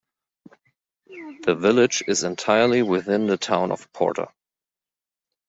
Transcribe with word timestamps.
The 1.43 1.53
village 1.53 2.01
is 2.07 2.23
entirely 2.23 2.81
within 2.81 3.27
the 3.27 3.37
town 3.37 3.71
of 3.71 3.93
Porter. 3.93 4.29